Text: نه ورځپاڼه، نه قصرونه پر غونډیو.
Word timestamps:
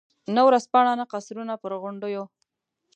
نه 0.35 0.41
ورځپاڼه، 0.47 0.93
نه 0.99 1.05
قصرونه 1.11 1.53
پر 1.61 1.71
غونډیو. 1.81 2.21